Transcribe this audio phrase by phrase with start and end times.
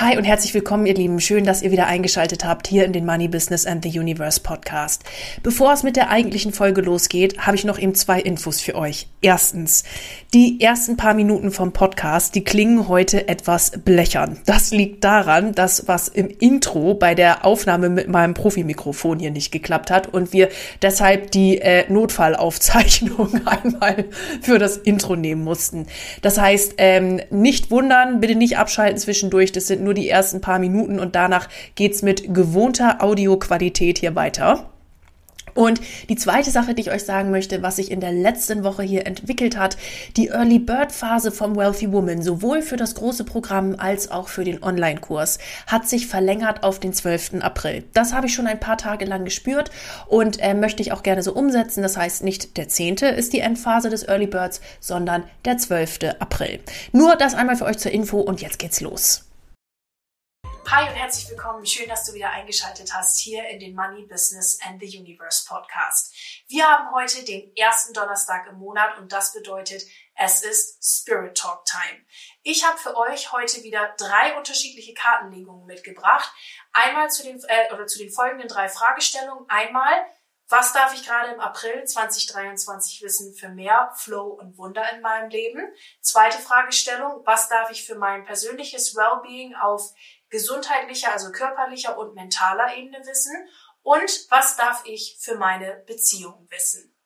[0.00, 1.20] Hi und herzlich willkommen, ihr Lieben.
[1.20, 5.04] Schön, dass ihr wieder eingeschaltet habt hier in den Money Business and the Universe Podcast.
[5.42, 9.08] Bevor es mit der eigentlichen Folge losgeht, habe ich noch eben zwei Infos für euch.
[9.20, 9.84] Erstens,
[10.32, 14.38] die ersten paar Minuten vom Podcast, die klingen heute etwas blechern.
[14.46, 19.52] Das liegt daran, dass was im Intro bei der Aufnahme mit meinem Profimikrofon hier nicht
[19.52, 20.48] geklappt hat und wir
[20.80, 24.06] deshalb die äh, Notfallaufzeichnung einmal
[24.40, 25.88] für das Intro nehmen mussten.
[26.22, 29.52] Das heißt, ähm, nicht wundern, bitte nicht abschalten zwischendurch.
[29.52, 34.70] Das sind nur die ersten paar Minuten und danach geht's mit gewohnter Audioqualität hier weiter.
[35.54, 38.82] Und die zweite Sache, die ich euch sagen möchte, was sich in der letzten Woche
[38.82, 39.76] hier entwickelt hat,
[40.16, 44.44] die Early Bird Phase vom Wealthy Woman, sowohl für das große Programm als auch für
[44.44, 47.40] den Online-Kurs, hat sich verlängert auf den 12.
[47.40, 47.84] April.
[47.92, 49.70] Das habe ich schon ein paar Tage lang gespürt
[50.06, 51.82] und äh, möchte ich auch gerne so umsetzen.
[51.82, 52.96] Das heißt, nicht der 10.
[52.96, 55.98] ist die Endphase des Early Birds, sondern der 12.
[56.18, 56.60] April.
[56.92, 59.29] Nur das einmal für euch zur Info und jetzt geht's los.
[60.68, 61.66] Hi und herzlich willkommen.
[61.66, 66.14] Schön, dass du wieder eingeschaltet hast hier in den Money, Business and the Universe Podcast.
[66.48, 69.82] Wir haben heute den ersten Donnerstag im Monat und das bedeutet,
[70.14, 72.04] es ist Spirit Talk Time.
[72.42, 76.32] Ich habe für euch heute wieder drei unterschiedliche Kartenlegungen mitgebracht.
[76.72, 79.44] Einmal zu den, äh, oder zu den folgenden drei Fragestellungen.
[79.48, 80.06] Einmal,
[80.50, 85.30] was darf ich gerade im April 2023 wissen für mehr Flow und Wunder in meinem
[85.30, 85.62] Leben?
[86.00, 89.94] Zweite Fragestellung, was darf ich für mein persönliches Wellbeing auf
[90.30, 93.34] gesundheitlicher, also körperlicher und mentaler Ebene wissen
[93.82, 96.96] und was darf ich für meine Beziehung wissen.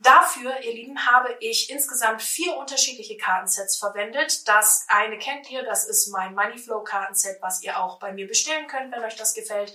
[0.00, 4.46] Dafür, ihr Lieben, habe ich insgesamt vier unterschiedliche Kartensets verwendet.
[4.46, 8.68] Das eine kennt ihr, das ist mein Moneyflow Kartenset, was ihr auch bei mir bestellen
[8.68, 9.74] könnt, wenn euch das gefällt.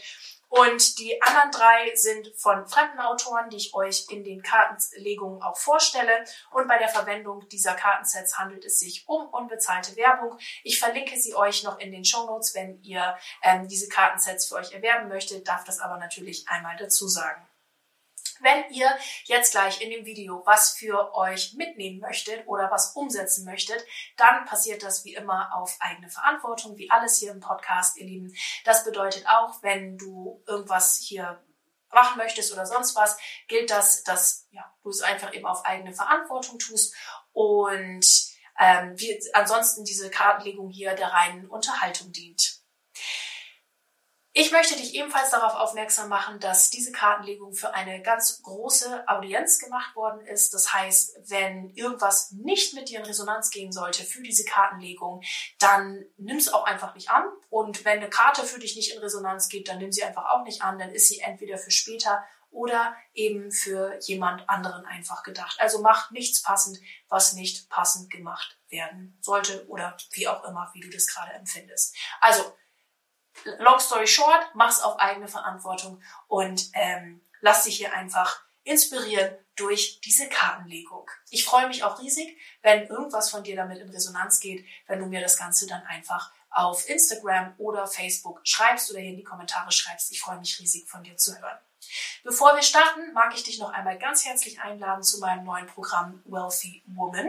[0.56, 5.58] Und die anderen drei sind von fremden Autoren, die ich euch in den Kartenlegungen auch
[5.58, 6.26] vorstelle.
[6.52, 10.38] Und bei der Verwendung dieser Kartensets handelt es sich um unbezahlte Werbung.
[10.64, 14.58] Ich verlinke sie euch noch in den Show Notes, wenn ihr ähm, diese Kartensets für
[14.58, 17.48] euch erwerben möchtet, darf das aber natürlich einmal dazu sagen.
[18.44, 18.90] Wenn ihr
[19.24, 23.86] jetzt gleich in dem Video was für euch mitnehmen möchtet oder was umsetzen möchtet,
[24.18, 28.36] dann passiert das wie immer auf eigene Verantwortung, wie alles hier im Podcast, ihr Lieben.
[28.66, 31.42] Das bedeutet auch, wenn du irgendwas hier
[31.90, 33.18] machen möchtest oder sonst was,
[33.48, 36.94] gilt das, dass ja, du es einfach eben auf eigene Verantwortung tust
[37.32, 38.06] und
[38.60, 42.53] ähm, wie, ansonsten diese Kartenlegung hier der reinen Unterhaltung dient.
[44.36, 49.60] Ich möchte dich ebenfalls darauf aufmerksam machen, dass diese Kartenlegung für eine ganz große Audienz
[49.60, 50.56] gemacht worden ist.
[50.56, 55.22] Das heißt, wenn irgendwas nicht mit dir in Resonanz gehen sollte für diese Kartenlegung,
[55.60, 57.26] dann nimm es auch einfach nicht an.
[57.52, 60.44] Und wenn eine Karte für dich nicht in Resonanz geht, dann nimm sie einfach auch
[60.44, 60.80] nicht an.
[60.80, 65.58] Dann ist sie entweder für später oder eben für jemand anderen einfach gedacht.
[65.60, 70.80] Also mach nichts passend, was nicht passend gemacht werden sollte oder wie auch immer, wie
[70.80, 71.96] du das gerade empfindest.
[72.20, 72.44] Also
[73.60, 80.00] long story short, mach's auf eigene Verantwortung und ähm, lass dich hier einfach inspirieren durch
[80.02, 81.10] diese Kartenlegung.
[81.30, 85.06] Ich freue mich auch riesig, wenn irgendwas von dir damit in Resonanz geht, wenn du
[85.06, 89.72] mir das Ganze dann einfach auf Instagram oder Facebook schreibst oder hier in die Kommentare
[89.72, 90.12] schreibst.
[90.12, 91.58] Ich freue mich riesig von dir zu hören.
[92.24, 96.22] Bevor wir starten, mag ich dich noch einmal ganz herzlich einladen zu meinem neuen Programm
[96.26, 97.28] Wealthy Woman.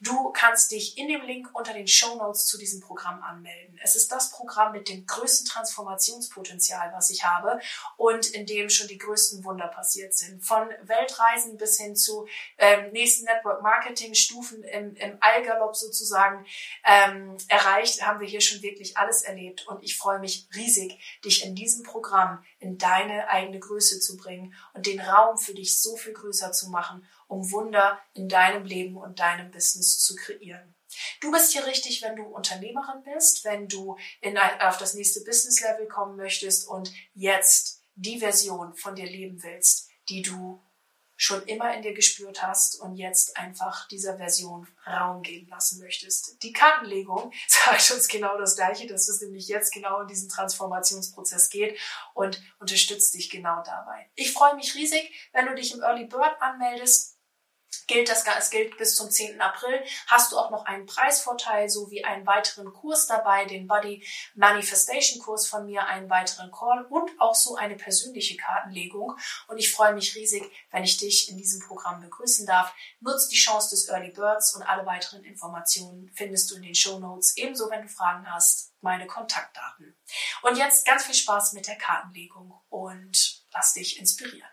[0.00, 3.78] Du kannst dich in dem Link unter den Show Notes zu diesem Programm anmelden.
[3.82, 7.58] Es ist das Programm mit dem größten Transformationspotenzial, was ich habe
[7.96, 10.44] und in dem schon die größten Wunder passiert sind.
[10.44, 12.26] Von Weltreisen bis hin zu
[12.58, 16.44] ähm, nächsten Network Marketing Stufen im, im Allgalopp sozusagen
[16.84, 21.44] ähm, erreicht, haben wir hier schon wirklich alles erlebt und ich freue mich riesig, dich
[21.44, 25.96] in diesem Programm in deine eigene Größe zu bringen und den Raum für dich so
[25.96, 30.74] viel größer zu machen, um Wunder in deinem Leben und deinem Business zu kreieren.
[31.20, 35.60] Du bist hier richtig, wenn du Unternehmerin bist, wenn du in auf das nächste Business
[35.60, 40.62] Level kommen möchtest und jetzt die Version von dir leben willst, die du
[41.16, 46.42] schon immer in dir gespürt hast und jetzt einfach dieser Version Raum geben lassen möchtest.
[46.42, 51.50] Die Kartenlegung sagt uns genau das Gleiche, dass es nämlich jetzt genau in diesen Transformationsprozess
[51.50, 51.78] geht
[52.14, 54.10] und unterstützt dich genau dabei.
[54.14, 57.13] Ich freue mich riesig, wenn du dich im Early Bird anmeldest
[57.86, 59.40] gilt das, es gilt bis zum 10.
[59.40, 65.22] April, hast du auch noch einen Preisvorteil sowie einen weiteren Kurs dabei, den Body Manifestation
[65.22, 69.16] Kurs von mir, einen weiteren Call und auch so eine persönliche Kartenlegung.
[69.48, 72.74] Und ich freue mich riesig, wenn ich dich in diesem Programm begrüßen darf.
[73.00, 76.98] Nutz die Chance des Early Birds und alle weiteren Informationen findest du in den Show
[76.98, 77.36] Notes.
[77.36, 79.96] Ebenso, wenn du Fragen hast, meine Kontaktdaten.
[80.42, 84.48] Und jetzt ganz viel Spaß mit der Kartenlegung und lass dich inspirieren.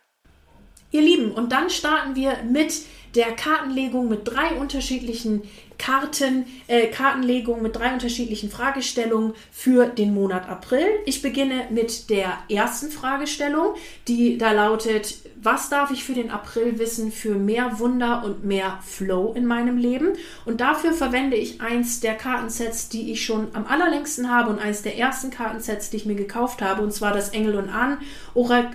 [0.91, 2.73] Ihr Lieben, und dann starten wir mit
[3.15, 5.43] der Kartenlegung mit drei unterschiedlichen
[5.77, 10.85] Karten, äh, Kartenlegung mit drei unterschiedlichen Fragestellungen für den Monat April.
[11.05, 13.73] Ich beginne mit der ersten Fragestellung,
[14.07, 18.77] die da lautet, was darf ich für den April wissen für mehr Wunder und mehr
[18.83, 20.09] Flow in meinem Leben?
[20.45, 24.83] Und dafür verwende ich eins der Kartensets, die ich schon am allerlängsten habe und eins
[24.83, 27.97] der ersten Kartensets, die ich mir gekauft habe, und zwar das Engel und An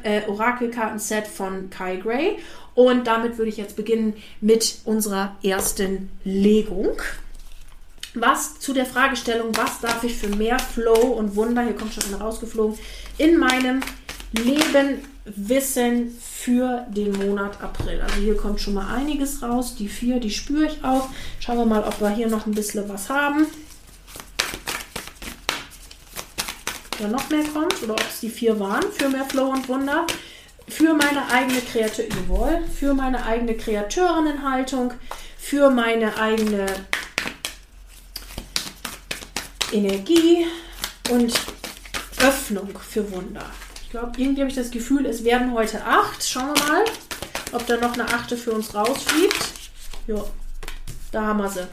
[0.03, 2.39] äh, Orakelkartenset von Kai Gray.
[2.77, 6.93] Und damit würde ich jetzt beginnen mit unserer ersten Legung.
[8.15, 12.05] Was zu der Fragestellung, was darf ich für mehr Flow und Wunder, hier kommt schon
[12.05, 12.79] einer rausgeflogen,
[13.17, 13.83] in meinem
[14.33, 18.01] Leben wissen für den Monat April.
[18.03, 19.75] Also hier kommt schon mal einiges raus.
[19.75, 21.09] Die vier, die spüre ich auch.
[21.41, 23.47] Schauen wir mal, ob wir hier noch ein bisschen was haben.
[26.99, 30.07] Da noch mehr kommt oder ob es die vier waren für mehr Flow und Wunder
[30.69, 32.05] für meine eigene Kreatur
[32.75, 34.93] für meine eigene Kreatörinnenhaltung,
[35.39, 36.67] für meine eigene
[39.73, 40.47] Energie
[41.11, 41.33] und
[42.21, 43.45] Öffnung für Wunder.
[43.83, 46.27] Ich glaube, irgendwie habe ich das Gefühl, es werden heute acht.
[46.27, 46.85] Schauen wir mal,
[47.53, 49.55] ob da noch eine achte für uns rausfliegt.
[50.07, 50.25] Ja,
[51.13, 51.67] da haben wir sie.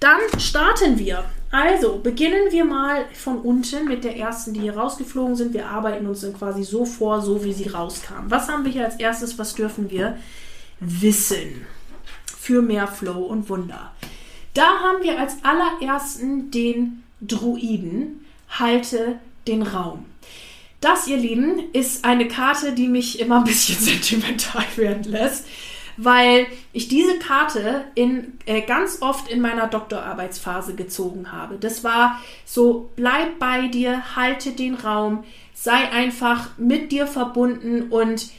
[0.00, 1.24] Dann starten wir.
[1.50, 5.54] Also beginnen wir mal von unten mit der ersten, die hier rausgeflogen sind.
[5.54, 8.26] Wir arbeiten uns dann quasi so vor, so wie sie rauskam.
[8.28, 9.38] Was haben wir hier als erstes?
[9.38, 10.18] Was dürfen wir
[10.78, 11.66] wissen
[12.38, 13.92] für mehr Flow und Wunder?
[14.52, 18.24] Da haben wir als allerersten den Druiden.
[18.50, 20.04] Halte den Raum.
[20.80, 25.46] Das, ihr Lieben, ist eine Karte, die mich immer ein bisschen sentimental werden lässt
[25.98, 31.56] weil ich diese Karte in, äh, ganz oft in meiner Doktorarbeitsphase gezogen habe.
[31.56, 35.24] Das war so, bleib bei dir, halte den Raum,
[35.54, 38.30] sei einfach mit dir verbunden und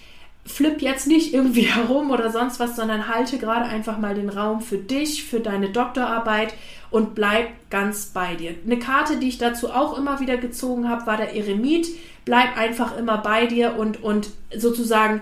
[0.46, 4.62] flipp jetzt nicht irgendwie herum oder sonst was, sondern halte gerade einfach mal den Raum
[4.62, 6.54] für dich, für deine Doktorarbeit
[6.92, 8.56] und bleib ganz bei dir.
[8.66, 11.88] Eine Karte, die ich dazu auch immer wieder gezogen habe, war der Eremit.
[12.26, 15.22] Bleib einfach immer bei dir und, und sozusagen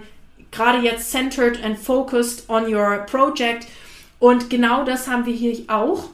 [0.52, 3.68] gerade jetzt centered and focused on your project.
[4.20, 6.10] Und genau das haben wir hier auch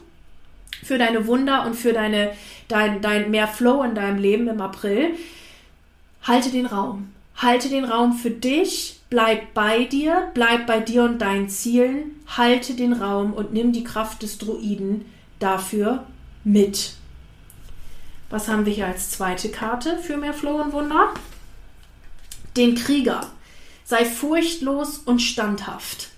[0.82, 2.32] für deine Wunder und für deine,
[2.68, 5.14] dein, dein mehr Flow in deinem Leben im April.
[6.22, 7.12] Halte den Raum.
[7.36, 9.00] Halte den Raum für dich.
[9.10, 10.30] Bleib bei dir.
[10.34, 12.20] Bleib bei dir und deinen Zielen.
[12.36, 15.04] Halte den Raum und nimm die Kraft des Druiden
[15.38, 16.04] dafür
[16.44, 16.94] mit.
[18.30, 21.14] Was haben wir hier als zweite Karte für mehr Flow und Wunder?
[22.56, 23.20] Den Krieger.
[23.84, 26.08] Sei furchtlos und standhaft.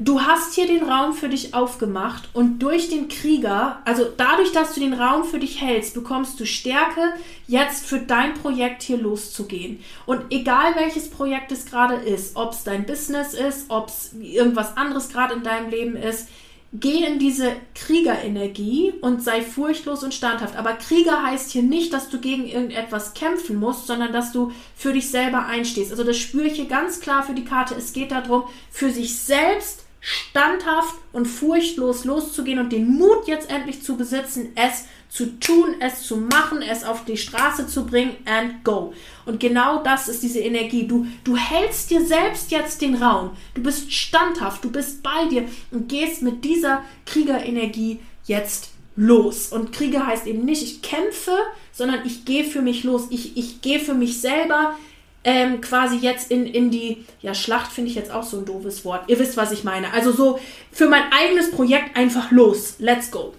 [0.00, 4.74] Du hast hier den Raum für dich aufgemacht und durch den Krieger, also dadurch, dass
[4.74, 7.14] du den Raum für dich hältst, bekommst du Stärke,
[7.48, 9.82] jetzt für dein Projekt hier loszugehen.
[10.06, 14.76] Und egal welches Projekt es gerade ist, ob es dein Business ist, ob es irgendwas
[14.76, 16.28] anderes gerade in deinem Leben ist,
[16.72, 20.56] geh in diese Kriegerenergie und sei furchtlos und standhaft.
[20.56, 24.92] Aber Krieger heißt hier nicht, dass du gegen irgendetwas kämpfen musst, sondern dass du für
[24.92, 25.90] dich selber einstehst.
[25.90, 27.74] Also das spüre ich hier ganz klar für die Karte.
[27.74, 33.82] Es geht darum, für sich selbst standhaft und furchtlos loszugehen und den Mut jetzt endlich
[33.82, 38.62] zu besitzen, es zu tun, es zu machen, es auf die Straße zu bringen and
[38.62, 38.92] go.
[39.24, 40.86] Und genau das ist diese Energie.
[40.86, 43.30] Du, du hältst dir selbst jetzt den Raum.
[43.54, 49.52] Du bist standhaft, du bist bei dir und gehst mit dieser Kriegerenergie jetzt los.
[49.52, 51.36] Und Krieger heißt eben nicht, ich kämpfe,
[51.72, 53.06] sondern ich gehe für mich los.
[53.10, 54.76] Ich, ich gehe für mich selber
[55.24, 58.84] ähm, quasi jetzt in, in die, ja, Schlacht finde ich jetzt auch so ein doofes
[58.84, 59.08] Wort.
[59.08, 59.92] Ihr wisst, was ich meine.
[59.92, 60.38] Also so
[60.70, 62.76] für mein eigenes Projekt einfach los.
[62.78, 63.32] Let's go.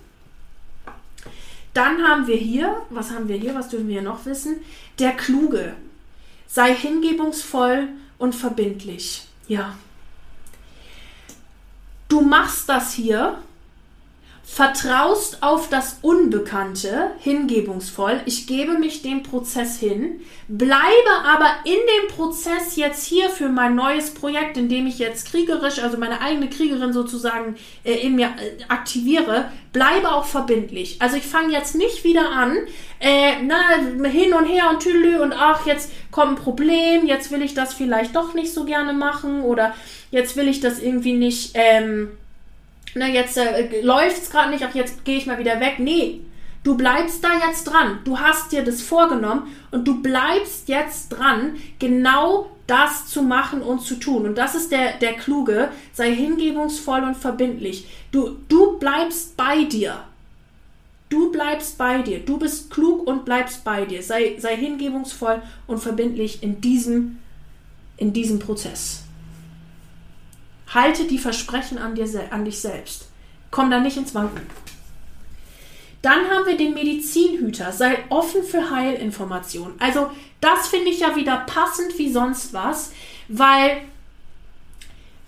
[1.79, 4.59] Dann haben wir hier, was haben wir hier, was dürfen wir noch wissen?
[4.99, 5.77] Der Kluge.
[6.45, 9.25] Sei hingebungsvoll und verbindlich.
[9.47, 9.77] Ja.
[12.09, 13.37] Du machst das hier
[14.51, 20.79] vertraust auf das Unbekannte, hingebungsvoll, ich gebe mich dem Prozess hin, bleibe
[21.23, 25.79] aber in dem Prozess jetzt hier für mein neues Projekt, in dem ich jetzt kriegerisch,
[25.79, 30.99] also meine eigene Kriegerin sozusagen äh, in mir äh, aktiviere, bleibe auch verbindlich.
[30.99, 32.57] Also ich fange jetzt nicht wieder an,
[32.99, 37.43] äh, na, hin und her und tüdelü und ach, jetzt kommt ein Problem, jetzt will
[37.43, 39.75] ich das vielleicht doch nicht so gerne machen oder
[40.09, 42.17] jetzt will ich das irgendwie nicht, ähm,
[42.95, 45.75] na, jetzt äh, läuft's gerade nicht, auch jetzt gehe ich mal wieder weg.
[45.79, 46.21] Nee,
[46.63, 47.99] du bleibst da jetzt dran.
[48.03, 53.81] Du hast dir das vorgenommen und du bleibst jetzt dran, genau das zu machen und
[53.81, 54.25] zu tun.
[54.25, 55.69] Und das ist der, der Kluge.
[55.91, 57.87] Sei hingebungsvoll und verbindlich.
[58.11, 60.03] Du, du bleibst bei dir.
[61.09, 62.19] Du bleibst bei dir.
[62.19, 64.03] Du bist klug und bleibst bei dir.
[64.03, 67.17] Sei, sei hingebungsvoll und verbindlich in diesem,
[67.97, 69.03] in diesem Prozess.
[70.73, 73.09] Halte die Versprechen an, dir, an dich selbst.
[73.51, 74.45] Komm da nicht ins Wanken.
[76.01, 77.71] Dann haben wir den Medizinhüter.
[77.71, 79.79] Sei offen für Heilinformationen.
[79.79, 82.91] Also das finde ich ja wieder passend wie sonst was,
[83.27, 83.81] weil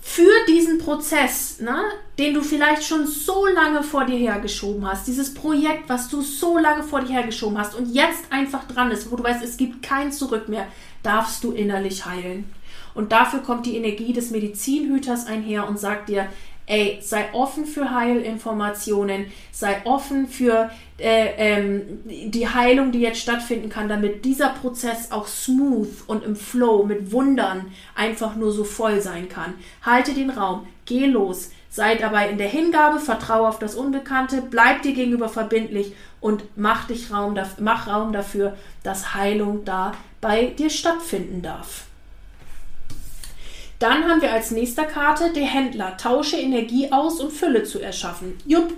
[0.01, 1.83] für diesen Prozess, ne,
[2.17, 6.57] den du vielleicht schon so lange vor dir hergeschoben hast, dieses Projekt, was du so
[6.57, 9.83] lange vor dir hergeschoben hast und jetzt einfach dran ist, wo du weißt, es gibt
[9.83, 10.67] kein Zurück mehr,
[11.03, 12.51] darfst du innerlich heilen.
[12.93, 16.27] Und dafür kommt die Energie des Medizinhüters einher und sagt dir,
[16.71, 23.69] ey, sei offen für Heilinformationen, sei offen für äh, ähm, die Heilung, die jetzt stattfinden
[23.69, 29.01] kann, damit dieser Prozess auch smooth und im Flow mit Wundern einfach nur so voll
[29.01, 29.55] sein kann.
[29.83, 34.81] Halte den Raum, geh los, sei dabei in der Hingabe, vertraue auf das Unbekannte, bleib
[34.81, 40.69] dir gegenüber verbindlich und mach dich Raum, mach Raum dafür, dass Heilung da bei dir
[40.69, 41.85] stattfinden darf.
[43.81, 45.97] Dann haben wir als nächster Karte der Händler.
[45.97, 48.37] Tausche Energie aus, um Fülle zu erschaffen.
[48.45, 48.71] Jupp.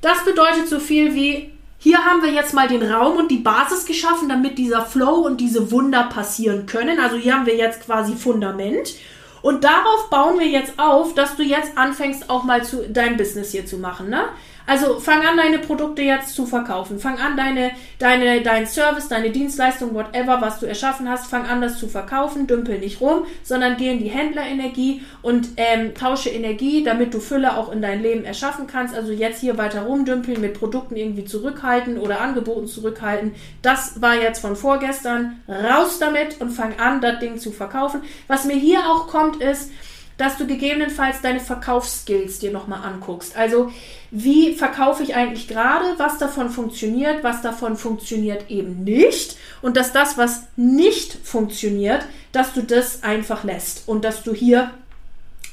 [0.00, 3.84] Das bedeutet so viel wie, hier haben wir jetzt mal den Raum und die Basis
[3.84, 7.00] geschaffen, damit dieser Flow und diese Wunder passieren können.
[7.00, 8.94] Also hier haben wir jetzt quasi Fundament.
[9.42, 13.50] Und darauf bauen wir jetzt auf, dass du jetzt anfängst, auch mal zu, dein Business
[13.50, 14.08] hier zu machen.
[14.08, 14.24] Ne?
[14.66, 16.98] Also fang an, deine Produkte jetzt zu verkaufen.
[16.98, 21.60] Fang an, deine, deine, dein Service, deine Dienstleistung, whatever, was du erschaffen hast, fang an,
[21.60, 22.46] das zu verkaufen.
[22.46, 27.58] Dümpel nicht rum, sondern geh in die Händlerenergie und ähm, tausche Energie, damit du Fülle
[27.58, 28.94] auch in dein Leben erschaffen kannst.
[28.94, 33.34] Also jetzt hier weiter rumdümpeln, mit Produkten irgendwie zurückhalten oder Angeboten zurückhalten.
[33.60, 35.42] Das war jetzt von vorgestern.
[35.46, 38.00] Raus damit und fang an, das Ding zu verkaufen.
[38.28, 39.70] Was mir hier auch kommt, ist,
[40.16, 43.36] dass du gegebenenfalls deine Verkaufsskills dir nochmal anguckst.
[43.36, 43.72] Also
[44.10, 49.36] wie verkaufe ich eigentlich gerade, was davon funktioniert, was davon funktioniert eben nicht?
[49.60, 54.70] Und dass das, was nicht funktioniert, dass du das einfach lässt und dass du hier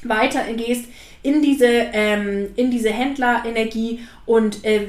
[0.04, 0.86] weitergehst
[1.22, 4.88] in diese, ähm, in diese Händlerenergie und äh,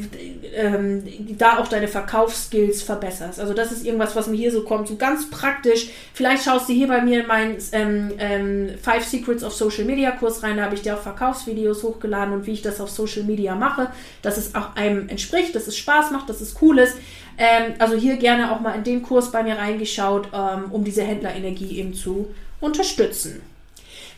[0.56, 1.04] ähm,
[1.38, 3.40] da auch deine Verkaufsskills verbesserst.
[3.40, 5.90] Also das ist irgendwas, was mir hier so kommt, so ganz praktisch.
[6.14, 10.12] Vielleicht schaust du hier bei mir in meinen ähm, ähm, Five Secrets of Social Media
[10.12, 13.24] Kurs rein, da habe ich dir auch Verkaufsvideos hochgeladen und wie ich das auf Social
[13.24, 13.92] Media mache,
[14.24, 16.98] dass es auch einem entspricht, dass es Spaß macht, dass es cool ist.
[17.38, 21.04] Ähm, also hier gerne auch mal in den Kurs bei mir reingeschaut, ähm, um diese
[21.04, 23.53] Händlerenergie eben zu unterstützen.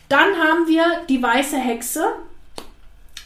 [0.08, 2.04] Dann haben wir die weiße Hexe,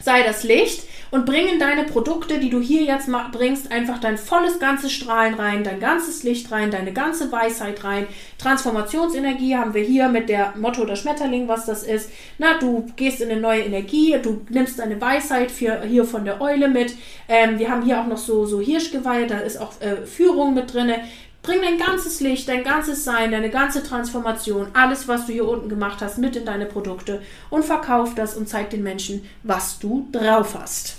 [0.03, 4.59] sei das Licht und bringen deine Produkte, die du hier jetzt bringst, einfach dein volles
[4.59, 8.07] ganzes Strahlen rein, dein ganzes Licht rein, deine ganze Weisheit rein.
[8.39, 12.11] Transformationsenergie haben wir hier mit der Motto der Schmetterling, was das ist.
[12.39, 16.41] Na, du gehst in eine neue Energie, du nimmst deine Weisheit für, hier von der
[16.41, 16.95] Eule mit.
[17.29, 20.73] Ähm, wir haben hier auch noch so, so Hirschgeweihe, da ist auch äh, Führung mit
[20.73, 20.93] drin.
[21.43, 25.71] Bring dein ganzes Licht, dein ganzes Sein, deine ganze Transformation, alles, was du hier unten
[25.71, 30.07] gemacht hast, mit in deine Produkte und verkauf das und zeig den Menschen, was du
[30.13, 30.97] drauf hast.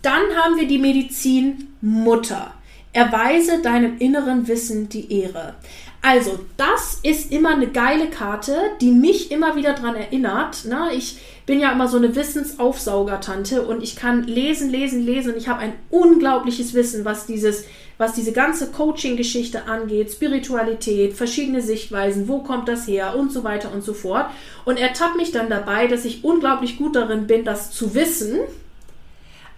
[0.00, 2.54] Dann haben wir die Medizin Mutter.
[2.92, 5.54] Erweise deinem inneren Wissen die Ehre.
[6.02, 10.64] Also, das ist immer eine geile Karte, die mich immer wieder daran erinnert.
[10.64, 10.90] Ne?
[10.94, 15.48] ich bin ja immer so eine Wissensaufsaugertante und ich kann lesen, lesen, lesen und ich
[15.48, 17.64] habe ein unglaubliches Wissen, was dieses
[18.00, 23.70] was diese ganze Coaching-Geschichte angeht, Spiritualität, verschiedene Sichtweisen, wo kommt das her und so weiter
[23.74, 24.30] und so fort.
[24.64, 28.38] Und er tappt mich dann dabei, dass ich unglaublich gut darin bin, das zu wissen,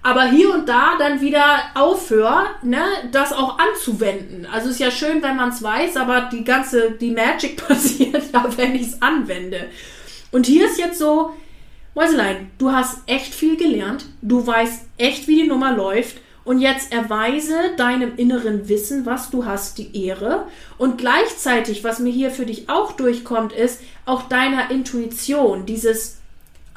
[0.03, 1.45] aber hier und da dann wieder
[1.77, 2.83] aufhöre, ne,
[3.13, 4.45] das auch anzuwenden.
[4.53, 8.45] Also ist ja schön, wenn man es weiß, aber die ganze, die Magic passiert ja,
[8.57, 9.69] wenn ich es anwende.
[10.33, 11.33] Und hier ist jetzt so,
[11.95, 16.93] Mäuselein, du hast echt viel gelernt, du weißt echt, wie die Nummer läuft und jetzt
[16.93, 20.47] erweise deinem inneren Wissen, was du hast, die Ehre.
[20.79, 26.19] Und gleichzeitig, was mir hier für dich auch durchkommt, ist auch deiner Intuition, dieses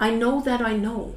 [0.01, 1.15] I know that I know.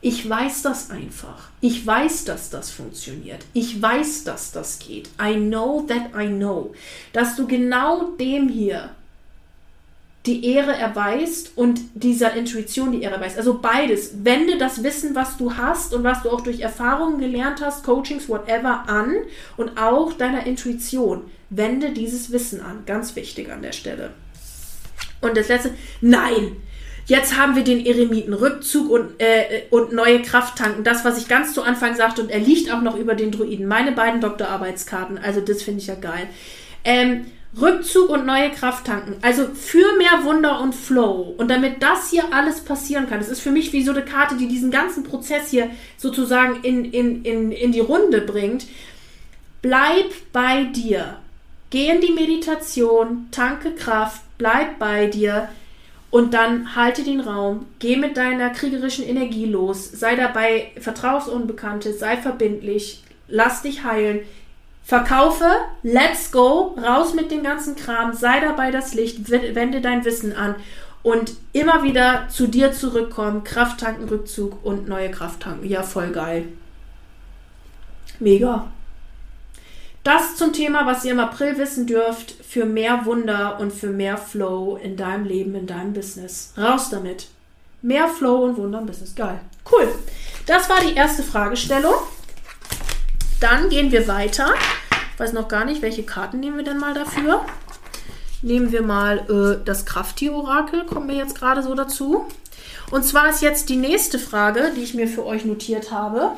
[0.00, 1.50] Ich weiß das einfach.
[1.60, 3.44] Ich weiß, dass das funktioniert.
[3.52, 5.08] Ich weiß, dass das geht.
[5.20, 6.74] I know that I know.
[7.12, 8.90] Dass du genau dem hier
[10.26, 13.36] die Ehre erweist und dieser Intuition die Ehre erweist.
[13.36, 14.24] Also beides.
[14.24, 18.28] Wende das Wissen, was du hast und was du auch durch Erfahrungen gelernt hast, Coachings,
[18.28, 19.14] whatever, an
[19.56, 21.22] und auch deiner Intuition.
[21.50, 22.84] Wende dieses Wissen an.
[22.86, 24.10] Ganz wichtig an der Stelle.
[25.20, 26.56] Und das letzte, nein,
[27.06, 30.84] Jetzt haben wir den Eremitenrückzug und, äh, und neue Krafttanken.
[30.84, 33.66] Das, was ich ganz zu Anfang sagte, und er liegt auch noch über den Druiden.
[33.66, 35.18] Meine beiden Doktorarbeitskarten.
[35.18, 36.28] Also, das finde ich ja geil.
[36.84, 37.26] Ähm,
[37.60, 39.16] Rückzug und neue Krafttanken.
[39.20, 41.34] Also für mehr Wunder und Flow.
[41.36, 44.36] Und damit das hier alles passieren kann, das ist für mich wie so eine Karte,
[44.36, 48.66] die diesen ganzen Prozess hier sozusagen in, in, in, in die Runde bringt.
[49.60, 51.18] Bleib bei dir.
[51.70, 55.48] Geh in die Meditation, tanke Kraft, bleib bei dir
[56.10, 61.28] und dann halte den Raum, geh mit deiner kriegerischen Energie los, sei dabei, vertrau aufs
[61.28, 64.20] Unbekannte, sei verbindlich, lass dich heilen,
[64.84, 65.48] verkaufe,
[65.82, 70.56] let's go, raus mit dem ganzen Kram, sei dabei das Licht, wende dein Wissen an
[71.02, 75.68] und immer wieder zu dir zurückkommen, Krafttankenrückzug und neue Krafttanken.
[75.68, 76.46] Ja, voll geil.
[78.20, 78.70] Mega.
[80.04, 84.16] Das zum Thema, was ihr im April wissen dürft, für mehr Wunder und für mehr
[84.16, 86.52] Flow in deinem Leben, in deinem Business.
[86.58, 87.28] Raus damit.
[87.82, 89.14] Mehr Flow und Wunder im Business.
[89.14, 89.40] Geil.
[89.70, 89.88] Cool.
[90.46, 91.94] Das war die erste Fragestellung.
[93.42, 94.54] Dann gehen wir weiter.
[95.14, 97.44] Ich weiß noch gar nicht, welche Karten nehmen wir denn mal dafür.
[98.40, 102.24] Nehmen wir mal äh, das Krafttier-Orakel, kommen wir jetzt gerade so dazu.
[102.92, 106.36] Und zwar ist jetzt die nächste Frage, die ich mir für euch notiert habe.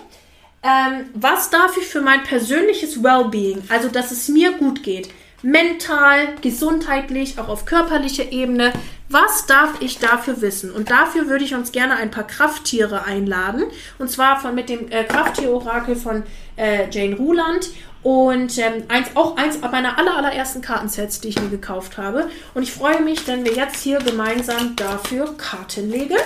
[0.62, 5.10] Ähm, was darf ich für mein persönliches Wellbeing, also dass es mir gut geht,
[5.44, 8.72] mental, gesundheitlich, auch auf körperlicher Ebene,
[9.10, 10.72] was darf ich dafür wissen?
[10.72, 13.64] Und dafür würde ich uns gerne ein paar Krafttiere einladen.
[13.98, 16.22] Und zwar von mit dem äh, Krafttier-Orakel von
[16.56, 17.68] äh, Jane Ruland.
[18.02, 22.28] Und ähm, eins, auch eins meiner aller, allerersten Kartensets, die ich mir gekauft habe.
[22.54, 26.16] Und ich freue mich, wenn wir jetzt hier gemeinsam dafür Karten legen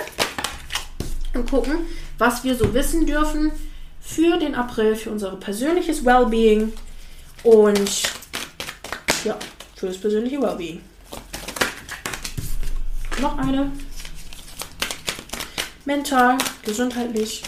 [1.33, 1.75] und gucken,
[2.17, 3.51] was wir so wissen dürfen
[4.01, 6.73] für den April, für unser persönliches Wellbeing
[7.43, 8.18] und
[9.23, 9.37] ja,
[9.75, 10.81] für das persönliche Wellbeing.
[13.21, 13.71] Noch eine.
[15.85, 17.43] Mental, gesundheitlich.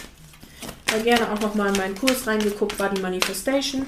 [0.86, 3.86] Da gerne auch noch mal in meinen Kurs reingeguckt, war die Manifestation,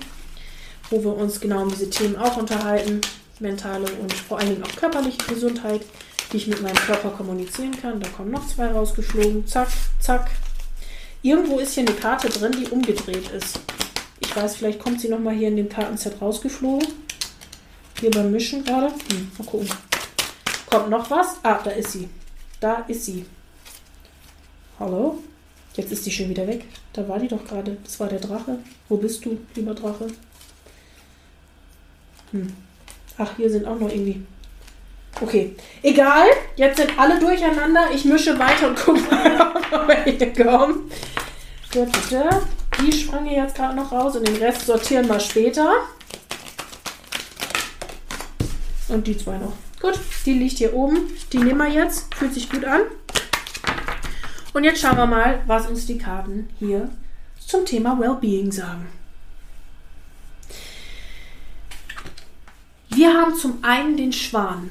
[0.91, 3.01] wo wir uns genau um diese Themen auch unterhalten.
[3.41, 5.83] Mentale und vor allen Dingen auch körperliche Gesundheit,
[6.33, 8.01] die ich mit meinem Körper kommunizieren kann.
[8.01, 9.47] Da kommen noch zwei rausgeflogen.
[9.47, 9.69] Zack,
[9.99, 10.31] zack,
[11.25, 13.59] Irgendwo ist hier eine Karte drin, die umgedreht ist.
[14.21, 16.87] Ich weiß, vielleicht kommt sie nochmal hier in dem Kartenset rausgeflogen.
[18.01, 18.87] Hier beim Mischen gerade.
[18.87, 19.69] Hm, mal gucken.
[20.67, 21.37] Kommt noch was?
[21.43, 22.09] Ah, da ist sie.
[22.61, 23.25] Da ist sie.
[24.79, 25.19] Hallo?
[25.75, 26.65] Jetzt ist die schon wieder weg.
[26.93, 27.77] Da war die doch gerade.
[27.85, 28.59] Das war der Drache.
[28.89, 30.07] Wo bist du, lieber Drache?
[32.33, 32.53] Hm.
[33.19, 34.25] Ach, hier sind auch noch irgendwie.
[35.21, 35.55] Okay.
[35.83, 36.27] Egal.
[36.57, 37.91] Jetzt sind alle durcheinander.
[37.93, 40.91] Ich mische weiter und gucke mal, ob hier kommen.
[42.81, 45.73] Die sprang hier jetzt gerade noch raus und den Rest sortieren wir später.
[48.89, 49.55] Und die zwei noch.
[49.81, 50.99] Gut, die liegt hier oben.
[51.33, 52.15] Die nehmen wir jetzt.
[52.15, 52.83] Fühlt sich gut an.
[54.53, 56.89] Und jetzt schauen wir mal, was uns die Karten hier
[57.45, 58.87] zum Thema Wellbeing sagen.
[62.89, 64.71] Wir haben zum einen den Schwan.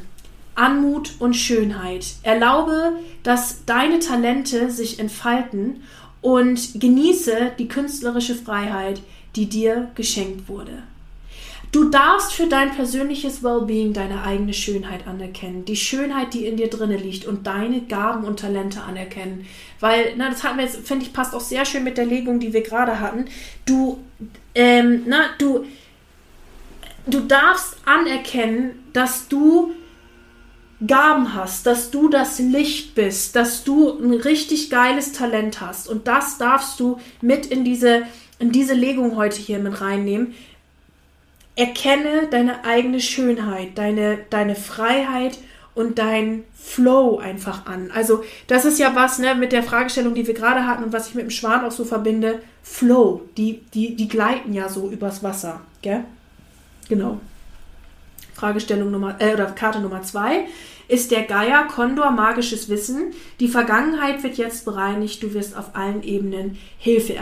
[0.56, 2.06] Anmut und Schönheit.
[2.22, 5.84] Erlaube, dass deine Talente sich entfalten
[6.22, 9.02] und genieße die künstlerische Freiheit,
[9.36, 10.84] die dir geschenkt wurde.
[11.74, 16.70] Du darfst für dein persönliches Wellbeing deine eigene Schönheit anerkennen, die Schönheit, die in dir
[16.70, 19.48] drinne liegt und deine Gaben und Talente anerkennen.
[19.80, 22.40] Weil, na, das hatten wir jetzt, finde ich, passt auch sehr schön mit der Legung,
[22.40, 23.26] die wir gerade hatten.
[23.66, 23.98] Du,
[24.54, 25.66] ähm, na, du,
[27.08, 29.72] du darfst anerkennen, dass du
[30.86, 35.90] Gaben hast, dass du das Licht bist, dass du ein richtig geiles Talent hast.
[35.90, 38.04] Und das darfst du mit in diese,
[38.38, 40.36] in diese Legung heute hier mit reinnehmen.
[41.56, 45.38] Erkenne deine eigene Schönheit, deine, deine Freiheit
[45.76, 47.92] und dein Flow einfach an.
[47.94, 51.10] Also, das ist ja was, ne, mit der Fragestellung, die wir gerade hatten und was
[51.10, 52.42] ich mit dem Schwan auch so verbinde.
[52.64, 56.04] Flow, die, die, die gleiten ja so übers Wasser, gell?
[56.90, 57.20] Genau.
[58.34, 60.46] Fragestellung Nummer, äh, oder Karte Nummer zwei
[60.88, 63.14] ist der Geier Kondor magisches Wissen.
[63.40, 67.16] Die Vergangenheit wird jetzt bereinigt, du wirst auf allen Ebenen Hilfe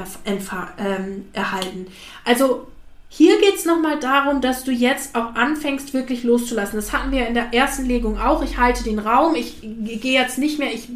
[0.78, 1.88] ähm, erhalten.
[2.26, 2.68] Also
[3.14, 6.78] hier geht es nochmal darum, dass du jetzt auch anfängst, wirklich loszulassen.
[6.78, 8.42] Das hatten wir in der ersten Legung auch.
[8.42, 10.88] Ich halte den Raum, ich gehe jetzt nicht mehr, ich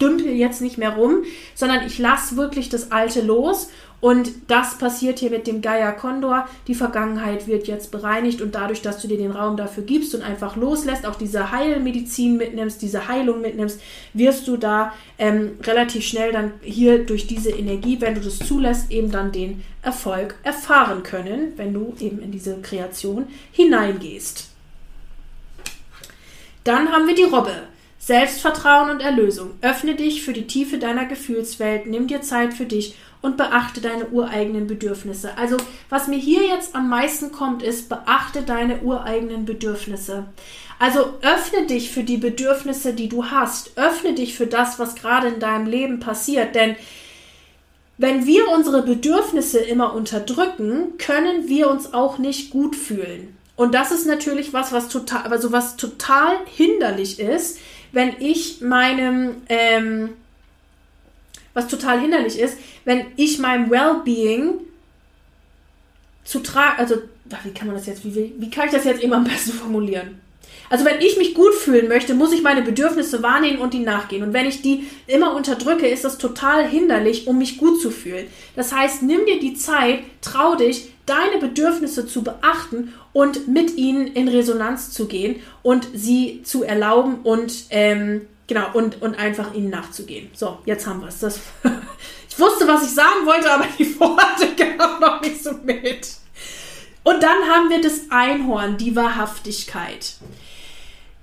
[0.00, 1.22] dümpel jetzt nicht mehr rum,
[1.54, 3.70] sondern ich lasse wirklich das Alte los
[4.02, 6.48] und das passiert hier mit dem Gaia Condor.
[6.66, 10.22] Die Vergangenheit wird jetzt bereinigt und dadurch, dass du dir den Raum dafür gibst und
[10.22, 13.80] einfach loslässt, auch diese Heilmedizin mitnimmst, diese Heilung mitnimmst,
[14.12, 18.90] wirst du da ähm, relativ schnell dann hier durch diese Energie, wenn du das zulässt,
[18.90, 24.50] eben dann den Erfolg erfahren können, wenn du eben in diese Kreation hineingehst.
[26.64, 27.54] Dann haben wir die Robbe.
[28.00, 29.52] Selbstvertrauen und Erlösung.
[29.60, 34.08] Öffne dich für die Tiefe deiner Gefühlswelt, nimm dir Zeit für dich und beachte deine
[34.08, 35.38] ureigenen Bedürfnisse.
[35.38, 35.56] Also
[35.88, 40.26] was mir hier jetzt am meisten kommt, ist, beachte deine ureigenen Bedürfnisse.
[40.78, 43.78] Also öffne dich für die Bedürfnisse, die du hast.
[43.78, 46.56] Öffne dich für das, was gerade in deinem Leben passiert.
[46.56, 46.74] Denn
[47.98, 53.36] wenn wir unsere Bedürfnisse immer unterdrücken, können wir uns auch nicht gut fühlen.
[53.54, 57.60] Und das ist natürlich was, was total, also was total hinderlich ist,
[57.92, 60.14] wenn ich meinem, ähm,
[61.54, 64.54] was total hinderlich ist, wenn ich meinem Wellbeing
[66.24, 66.96] zu tragen, also,
[67.44, 70.20] wie kann man das jetzt, wie, wie kann ich das jetzt immer am besten formulieren?
[70.72, 74.22] Also wenn ich mich gut fühlen möchte, muss ich meine Bedürfnisse wahrnehmen und die nachgehen.
[74.22, 78.26] Und wenn ich die immer unterdrücke, ist das total hinderlich, um mich gut zu fühlen.
[78.56, 84.06] Das heißt, nimm dir die Zeit, trau dich, deine Bedürfnisse zu beachten und mit ihnen
[84.06, 89.70] in Resonanz zu gehen und sie zu erlauben und ähm, genau und, und einfach ihnen
[89.70, 90.30] nachzugehen.
[90.34, 91.20] So, jetzt haben wir es.
[92.28, 96.08] Ich wusste, was ich sagen wollte, aber die Worte kamen noch nicht so mit.
[97.04, 100.14] Und dann haben wir das Einhorn, die Wahrhaftigkeit.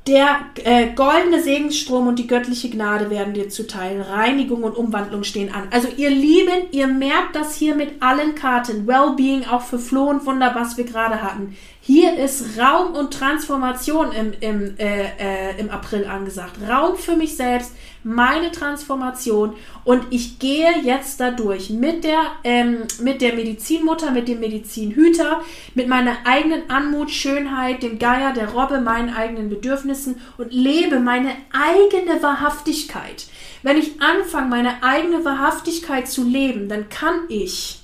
[0.10, 4.02] Der äh, goldene Segensstrom und die göttliche Gnade werden dir zuteil.
[4.02, 5.68] Reinigung und Umwandlung stehen an.
[5.70, 8.88] Also ihr Lieben, ihr merkt das hier mit allen Karten.
[8.88, 11.56] Wellbeing auch für Flo und Wunder, was wir gerade hatten.
[11.80, 16.54] Hier ist Raum und Transformation im, im, äh, äh, im April angesagt.
[16.68, 23.22] Raum für mich selbst, meine Transformation und ich gehe jetzt dadurch mit der, ähm, mit
[23.22, 25.42] der Medizinmutter, mit dem Medizinhüter,
[25.76, 31.32] mit meiner eigenen Anmut, Schönheit, dem Geier, der Robbe, meinen eigenen Bedürfnissen und lebe meine
[31.52, 33.28] eigene Wahrhaftigkeit.
[33.64, 37.82] Wenn ich anfange, meine eigene Wahrhaftigkeit zu leben, dann kann ich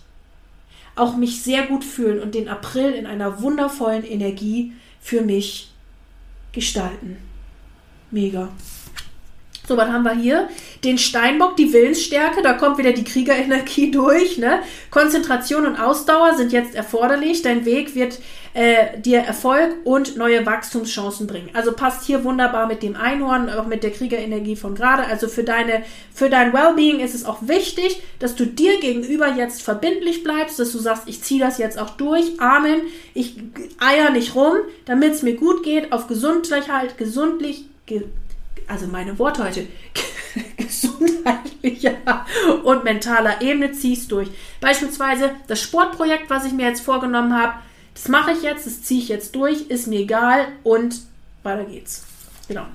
[0.96, 5.72] auch mich sehr gut fühlen und den April in einer wundervollen Energie für mich
[6.54, 7.18] gestalten.
[8.12, 8.50] Mega.
[9.68, 10.48] So, was haben wir hier?
[10.84, 14.38] Den Steinbock, die Willensstärke, da kommt wieder die Kriegerenergie durch.
[14.38, 14.60] Ne?
[14.92, 17.42] Konzentration und Ausdauer sind jetzt erforderlich.
[17.42, 18.20] Dein Weg wird
[18.54, 21.50] äh, dir Erfolg und neue Wachstumschancen bringen.
[21.54, 25.06] Also passt hier wunderbar mit dem Einhorn, auch mit der Kriegerenergie von gerade.
[25.06, 29.64] Also für deine, für dein Wellbeing ist es auch wichtig, dass du dir gegenüber jetzt
[29.64, 32.40] verbindlich bleibst, dass du sagst, ich ziehe das jetzt auch durch.
[32.40, 32.82] Amen.
[33.16, 33.36] Ich
[33.80, 38.04] eier nicht rum, damit es mir gut geht, auf Gesundheit, gesundlich, ge
[38.68, 39.68] also meine Worte heute,
[40.58, 42.26] gesundheitlicher
[42.64, 44.30] und mentaler Ebene ziehst durch.
[44.60, 47.54] Beispielsweise das Sportprojekt, was ich mir jetzt vorgenommen habe,
[47.94, 51.02] das mache ich jetzt, das ziehe ich jetzt durch, ist mir egal und
[51.44, 52.06] weiter geht's.
[52.48, 52.66] Genau.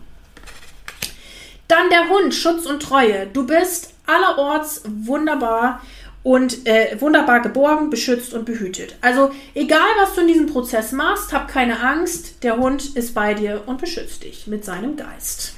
[1.68, 3.26] Dann der Hund, Schutz und Treue.
[3.26, 5.82] Du bist allerorts wunderbar
[6.22, 8.96] und äh, wunderbar geborgen, beschützt und behütet.
[9.00, 13.34] Also egal, was du in diesem Prozess machst, hab keine Angst, der Hund ist bei
[13.34, 15.54] dir und beschützt dich mit seinem Geist.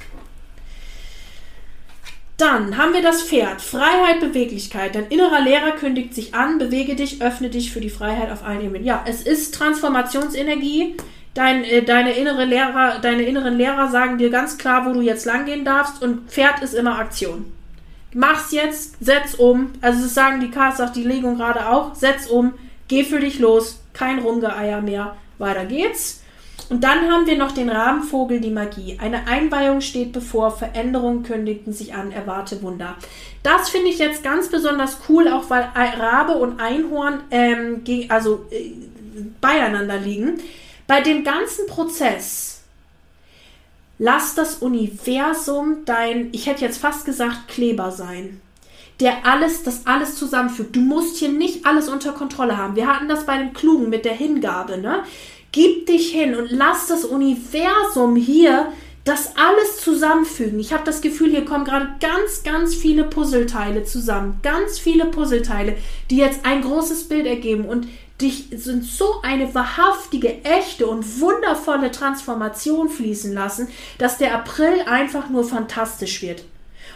[2.37, 3.61] Dann haben wir das Pferd.
[3.61, 4.95] Freiheit, Beweglichkeit.
[4.95, 8.61] Dein innerer Lehrer kündigt sich an, bewege dich, öffne dich für die Freiheit auf allen
[8.61, 8.83] Ebenen.
[8.83, 10.97] Ja, es ist Transformationsenergie.
[11.35, 15.25] Dein, äh, deine, innere Lehrer, deine inneren Lehrer sagen dir ganz klar, wo du jetzt
[15.25, 17.51] langgehen darfst und Pferd ist immer Aktion.
[18.13, 19.73] Mach's jetzt, setz um.
[19.81, 22.53] Also es sagen die Karls, sagt die Legung gerade auch, setz um,
[22.87, 25.15] geh für dich los, kein Rumgeeier mehr.
[25.39, 26.22] Weiter geht's.
[26.69, 28.97] Und dann haben wir noch den Rabenvogel, die Magie.
[28.99, 32.95] Eine Einweihung steht bevor, Veränderungen kündigten sich an, erwarte Wunder.
[33.43, 38.71] Das finde ich jetzt ganz besonders cool, auch weil Rabe und Einhorn ähm, also äh,
[39.41, 40.39] beieinander liegen.
[40.87, 42.61] Bei dem ganzen Prozess
[43.99, 48.41] lass das Universum dein, ich hätte jetzt fast gesagt, Kleber sein
[48.99, 50.75] der alles, das alles zusammenfügt.
[50.75, 52.75] Du musst hier nicht alles unter Kontrolle haben.
[52.75, 55.03] Wir hatten das bei den Klugen mit der Hingabe, ne?
[55.53, 60.59] Gib dich hin und lass das Universum hier das alles zusammenfügen.
[60.59, 64.39] Ich habe das Gefühl, hier kommen gerade ganz, ganz viele Puzzleteile zusammen.
[64.41, 65.77] Ganz viele Puzzleteile,
[66.09, 67.87] die jetzt ein großes Bild ergeben und
[68.19, 73.67] dich sind so eine wahrhaftige, echte und wundervolle Transformation fließen lassen,
[73.99, 76.45] dass der April einfach nur fantastisch wird.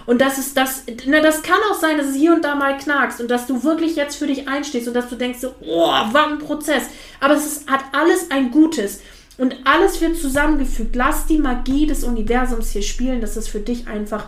[0.08, 2.78] Und das ist das, na, das kann auch sein, dass es hier und da mal
[2.78, 5.89] knackst und dass du wirklich jetzt für dich einstehst und dass du denkst, so, oh,
[5.89, 6.84] war ein Prozess.
[7.20, 9.02] Aber es ist, hat alles ein Gutes.
[9.38, 10.96] Und alles wird zusammengefügt.
[10.96, 14.28] Lass die Magie des Universums hier spielen, dass es für dich einfach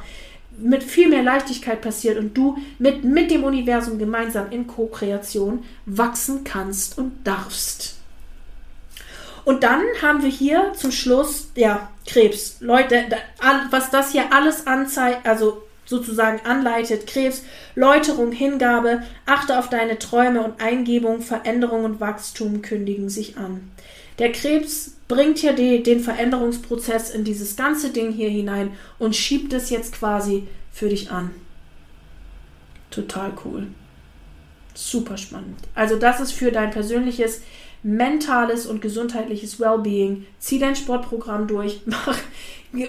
[0.58, 6.44] mit viel mehr Leichtigkeit passiert und du mit, mit dem Universum gemeinsam in Co-Kreation wachsen
[6.44, 7.96] kannst und darfst.
[9.46, 12.58] Und dann haben wir hier zum Schluss, ja, Krebs.
[12.60, 13.06] Leute,
[13.72, 20.44] was das hier alles anzeigt, also sozusagen anleitet, Krebs, Läuterung, Hingabe, achte auf deine Träume
[20.44, 23.72] und Eingebung, Veränderung und Wachstum kündigen sich an.
[24.20, 29.52] Der Krebs bringt hier die, den Veränderungsprozess in dieses ganze Ding hier hinein und schiebt
[29.52, 31.32] es jetzt quasi für dich an.
[32.92, 33.68] Total cool.
[34.76, 35.58] Super spannend.
[35.74, 37.42] Also das ist für dein persönliches
[37.84, 40.26] mentales und gesundheitliches Wellbeing.
[40.40, 42.18] Zieh dein Sportprogramm durch, mach,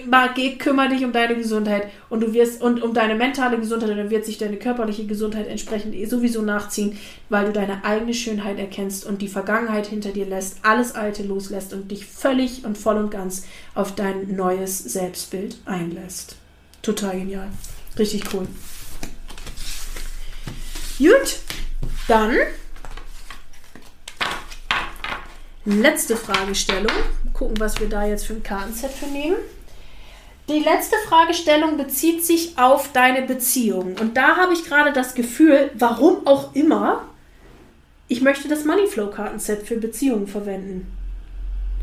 [0.07, 3.91] mach, geh, kümmere dich um deine Gesundheit und du wirst und um deine mentale Gesundheit
[3.91, 6.97] und dann wird sich deine körperliche Gesundheit entsprechend eh sowieso nachziehen,
[7.29, 11.73] weil du deine eigene Schönheit erkennst und die Vergangenheit hinter dir lässt, alles Alte loslässt
[11.73, 16.35] und dich völlig und voll und ganz auf dein neues Selbstbild einlässt.
[16.81, 17.47] Total genial.
[17.97, 18.47] Richtig cool.
[20.97, 21.39] Gut,
[22.07, 22.35] dann
[25.65, 26.91] letzte Fragestellung.
[27.33, 29.37] Gucken, was wir da jetzt für ein Kartenset für nehmen.
[30.49, 33.95] Die letzte Fragestellung bezieht sich auf deine Beziehung.
[33.99, 37.03] Und da habe ich gerade das Gefühl, warum auch immer,
[38.07, 40.91] ich möchte das Moneyflow-Kartenset für Beziehungen verwenden.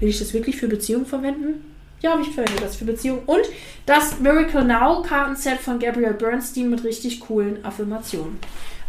[0.00, 1.74] Will ich das wirklich für Beziehungen verwenden?
[2.00, 3.22] Ja, ich verwende das für Beziehungen.
[3.26, 3.42] Und
[3.86, 8.38] das Miracle Now Kartenset von Gabrielle Bernstein mit richtig coolen Affirmationen.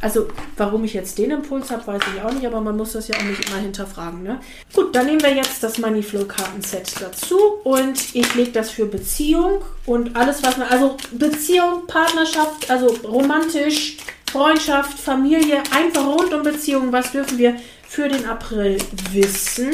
[0.02, 3.10] Also, warum ich jetzt den Impuls habe, weiß ich auch nicht, aber man muss das
[3.10, 4.24] ja auch nicht immer hinterfragen.
[4.24, 4.40] Ne?
[4.74, 10.16] Gut, dann nehmen wir jetzt das Moneyflow-Kartenset dazu und ich lege das für Beziehung und
[10.16, 13.98] alles, was man, also Beziehung, Partnerschaft, also romantisch,
[14.32, 17.56] Freundschaft, Familie, einfach rund um Beziehungen, was dürfen wir
[17.88, 18.78] für den April
[19.12, 19.74] wissen?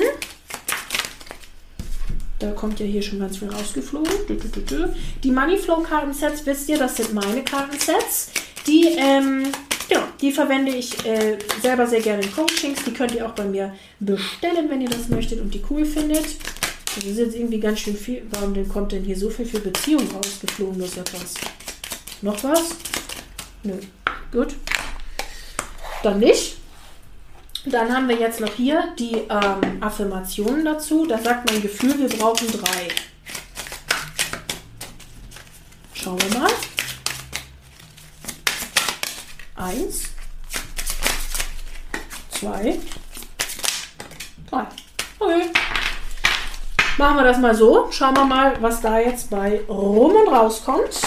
[2.39, 4.11] Da kommt ja hier schon ganz viel rausgeflogen.
[5.23, 8.31] Die Moneyflow-Kartensets, wisst ihr, das sind meine Kartensets.
[8.67, 9.43] Die ähm,
[9.89, 12.83] ja, die verwende ich äh, selber sehr gerne in Coachings.
[12.83, 16.25] Die könnt ihr auch bei mir bestellen, wenn ihr das möchtet und die cool findet.
[16.95, 18.25] Das ist jetzt irgendwie ganz schön viel.
[18.31, 20.79] Warum denn kommt denn hier so viel für Beziehungen rausgeflogen?
[20.79, 21.39] Das ist.
[22.21, 22.69] Noch was?
[23.63, 23.73] Nö.
[24.31, 24.55] Gut.
[26.03, 26.57] Dann nicht.
[27.65, 31.05] Dann haben wir jetzt noch hier die ähm, Affirmationen dazu.
[31.05, 32.87] Da sagt mein Gefühl, wir brauchen drei.
[35.93, 36.51] Schauen wir mal.
[39.55, 40.09] Eins,
[42.29, 42.77] zwei,
[44.49, 44.67] drei.
[45.17, 45.49] Okay.
[46.97, 47.87] Machen wir das mal so.
[47.91, 50.99] Schauen wir mal, was da jetzt bei rum und rauskommt.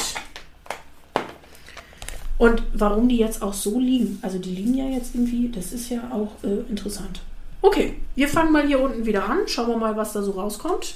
[2.39, 4.19] Und warum die jetzt auch so liegen.
[4.23, 7.21] Also die liegen ja jetzt irgendwie, das ist ja auch äh, interessant.
[7.61, 9.41] Okay, wir fangen mal hier unten wieder an.
[9.47, 10.95] Schauen wir mal, was da so rauskommt.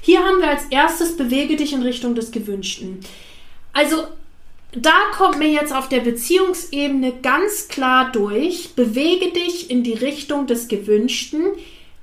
[0.00, 3.00] Hier haben wir als erstes bewege dich in Richtung des Gewünschten.
[3.72, 4.08] Also
[4.76, 10.46] da kommt mir jetzt auf der Beziehungsebene ganz klar durch, bewege dich in die Richtung
[10.46, 11.44] des Gewünschten.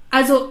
[0.09, 0.49] Also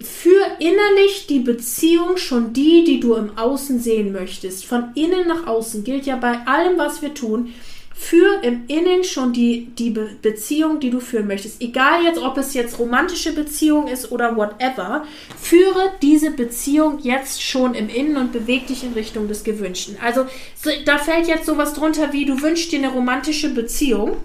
[0.00, 4.64] für innerlich die Beziehung schon die, die du im Außen sehen möchtest.
[4.64, 7.52] Von innen nach außen gilt ja bei allem, was wir tun.
[7.94, 11.60] Für im Innen schon die, die Be Beziehung, die du führen möchtest.
[11.60, 15.04] Egal jetzt, ob es jetzt romantische Beziehung ist oder whatever.
[15.40, 19.96] Führe diese Beziehung jetzt schon im Innen und beweg dich in Richtung des Gewünschten.
[20.02, 20.26] Also
[20.56, 24.16] so, da fällt jetzt sowas drunter wie, du wünschst dir eine romantische Beziehung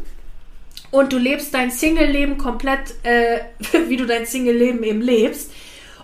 [0.92, 3.40] und du lebst dein Single-Leben komplett, äh,
[3.88, 5.52] wie du dein Single-Leben eben lebst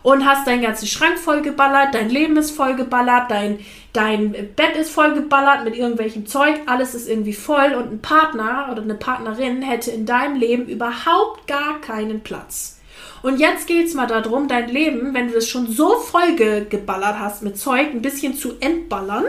[0.04, 3.60] und hast deinen ganzen Schrank vollgeballert, dein Leben ist vollgeballert, dein,
[3.94, 8.82] dein Bett ist vollgeballert mit irgendwelchem Zeug, alles ist irgendwie voll und ein Partner oder
[8.82, 12.80] eine Partnerin hätte in deinem Leben überhaupt gar keinen Platz.
[13.22, 17.20] Und jetzt geht es mal darum, dein Leben, wenn du es schon so voll geballert
[17.20, 19.26] hast mit Zeug, ein bisschen zu entballern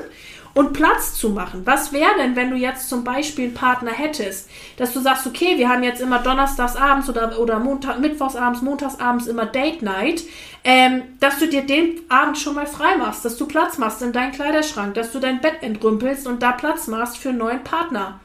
[0.54, 1.62] und Platz zu machen.
[1.64, 5.58] Was wäre denn, wenn du jetzt zum Beispiel einen Partner hättest, dass du sagst, okay,
[5.58, 10.22] wir haben jetzt immer donnerstags abends oder, oder Montag, mittwochsabends, montagsabends immer Date Night,
[10.62, 14.12] ähm, dass du dir den Abend schon mal frei machst, dass du Platz machst in
[14.12, 18.20] deinen Kleiderschrank, dass du dein Bett entrümpelst und da Platz machst für einen neuen Partner.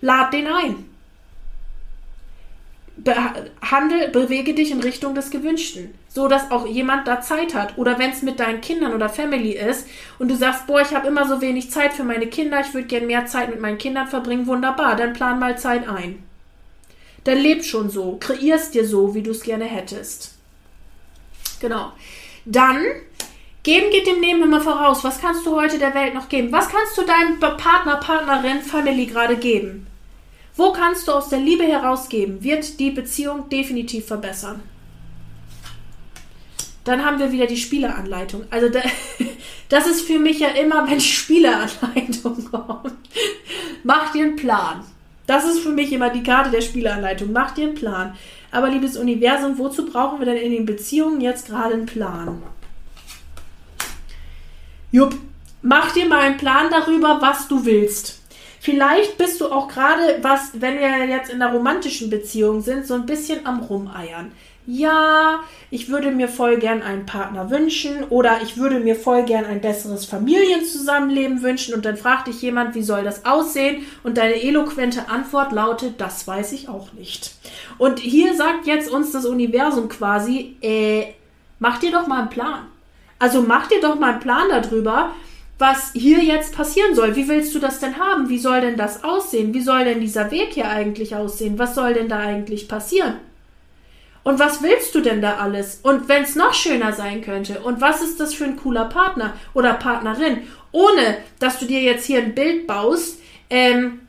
[0.00, 0.91] Lad den ein
[3.62, 7.78] handel, bewege dich in Richtung des Gewünschten, so dass auch jemand da Zeit hat.
[7.78, 11.08] Oder wenn es mit deinen Kindern oder Family ist und du sagst, boah, ich habe
[11.08, 14.08] immer so wenig Zeit für meine Kinder, ich würde gerne mehr Zeit mit meinen Kindern
[14.08, 16.22] verbringen, wunderbar, dann plan mal Zeit ein.
[17.24, 20.34] Dann leb schon so, kreierst dir so, wie du es gerne hättest.
[21.60, 21.92] Genau.
[22.44, 22.84] Dann
[23.62, 25.04] Geben geht dem Leben immer voraus.
[25.04, 26.50] Was kannst du heute der Welt noch geben?
[26.50, 29.86] Was kannst du deinem Partner, Partnerin, Family gerade geben?
[30.56, 34.60] Wo kannst du aus der Liebe herausgeben, wird die Beziehung definitiv verbessern.
[36.84, 38.44] Dann haben wir wieder die Spieleranleitung.
[38.50, 38.80] Also da,
[39.68, 42.94] das ist für mich ja immer, wenn Spieleranleitung kommt.
[43.84, 44.84] Mach dir einen Plan.
[45.26, 47.32] Das ist für mich immer die Karte der Spielanleitung.
[47.32, 48.16] Mach dir einen Plan.
[48.50, 52.42] Aber liebes Universum, wozu brauchen wir denn in den Beziehungen jetzt gerade einen Plan?
[54.90, 55.14] Jupp,
[55.62, 58.21] mach dir mal einen Plan darüber, was du willst.
[58.64, 62.94] Vielleicht bist du auch gerade, was, wenn wir jetzt in einer romantischen Beziehung sind, so
[62.94, 64.30] ein bisschen am Rumeiern
[64.66, 69.44] ja, ich würde mir voll gern einen Partner wünschen oder ich würde mir voll gern
[69.44, 73.84] ein besseres Familienzusammenleben wünschen und dann fragt dich jemand, wie soll das aussehen?
[74.04, 77.32] Und deine eloquente Antwort lautet, das weiß ich auch nicht.
[77.78, 81.06] Und hier sagt jetzt uns das Universum quasi, äh,
[81.58, 82.66] mach dir doch mal einen Plan.
[83.18, 85.10] Also mach dir doch mal einen Plan darüber,
[85.62, 87.14] was hier jetzt passieren soll.
[87.14, 88.28] Wie willst du das denn haben?
[88.28, 89.54] Wie soll denn das aussehen?
[89.54, 91.56] Wie soll denn dieser Weg hier eigentlich aussehen?
[91.56, 93.14] Was soll denn da eigentlich passieren?
[94.24, 95.78] Und was willst du denn da alles?
[95.84, 97.60] Und wenn es noch schöner sein könnte?
[97.60, 100.38] Und was ist das für ein cooler Partner oder Partnerin?
[100.72, 104.00] Ohne, dass du dir jetzt hier ein Bild baust, ähm,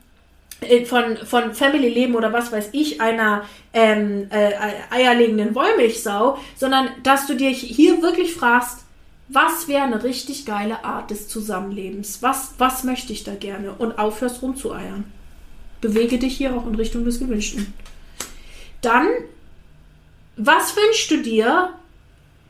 [0.61, 4.53] äh, von, von Family Leben oder was weiß ich, einer ähm, äh,
[4.89, 8.79] eierlegenden Wollmilchsau, sondern dass du dir hier wirklich fragst,
[9.29, 12.21] was wäre eine richtig geile Art des Zusammenlebens?
[12.21, 13.73] Was, was möchte ich da gerne?
[13.73, 15.05] Und aufhörst rumzueiern.
[15.81, 17.73] Bewege dich hier auch in Richtung des Gewünschten.
[18.81, 19.07] Dann
[20.35, 21.69] was wünschst du dir,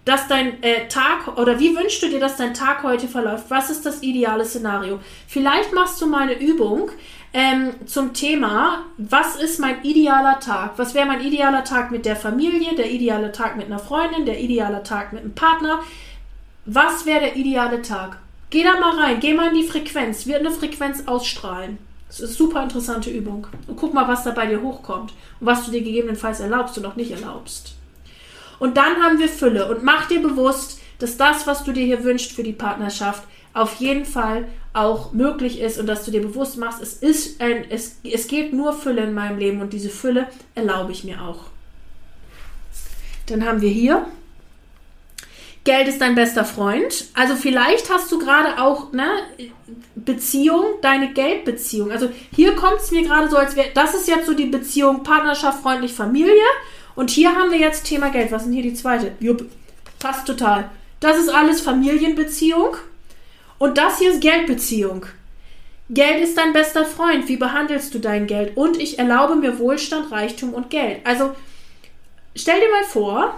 [0.06, 3.46] dass dein äh, Tag oder wie wünschst du dir, dass dein Tag heute verläuft?
[3.50, 5.00] Was ist das ideale Szenario?
[5.28, 6.92] Vielleicht machst du mal eine Übung
[7.34, 10.74] ähm, zum Thema, was ist mein idealer Tag?
[10.78, 14.40] Was wäre mein idealer Tag mit der Familie, der ideale Tag mit einer Freundin, der
[14.40, 15.82] ideale Tag mit einem Partner?
[16.66, 18.20] Was wäre der ideale Tag?
[18.50, 21.78] Geh da mal rein, geh mal in die Frequenz, wird eine Frequenz ausstrahlen.
[22.08, 23.48] Das ist eine super interessante Übung.
[23.68, 26.86] Und guck mal, was da bei dir hochkommt und was du dir gegebenenfalls erlaubst und
[26.86, 27.76] auch nicht erlaubst.
[28.60, 32.04] Und dann haben wir Fülle und mach dir bewusst, dass das, was du dir hier
[32.04, 33.24] wünschst für die Partnerschaft,
[33.54, 37.66] auf jeden Fall auch möglich ist und dass du dir bewusst machst, es ist ein,
[37.70, 41.46] es, es geht nur Fülle in meinem Leben und diese Fülle erlaube ich mir auch.
[43.28, 44.08] Dann haben wir hier
[45.64, 47.06] Geld ist dein bester Freund.
[47.14, 49.08] Also vielleicht hast du gerade auch ne,
[49.96, 51.92] Beziehung, deine Geldbeziehung.
[51.92, 55.04] Also hier kommt es mir gerade so, als wäre, das ist jetzt so die Beziehung
[55.04, 56.34] Partnerschaft, freundlich, Familie.
[56.96, 58.32] Und hier haben wir jetzt Thema Geld.
[58.32, 59.14] Was ist denn hier die zweite?
[59.20, 59.46] Jupp,
[60.00, 60.70] passt total.
[61.00, 62.76] Das ist alles Familienbeziehung.
[63.58, 65.06] Und das hier ist Geldbeziehung.
[65.90, 67.28] Geld ist dein bester Freund.
[67.30, 68.58] Wie behandelst du dein Geld?
[68.58, 71.00] Und ich erlaube mir Wohlstand, Reichtum und Geld.
[71.06, 71.32] Also
[72.36, 73.36] stell dir mal vor,